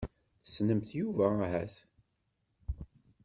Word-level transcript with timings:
Tessnemt 0.43 0.89
Yuba 0.99 1.25
ahat? 1.45 1.75